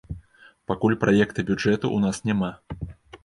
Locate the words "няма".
2.31-2.51